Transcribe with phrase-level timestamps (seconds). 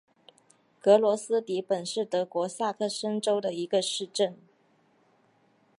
[0.79, 4.35] 格罗斯迪本是德国萨克森州的一个市镇。